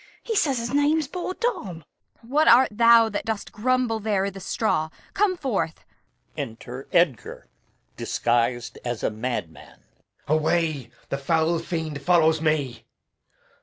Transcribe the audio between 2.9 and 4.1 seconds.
that dost grumble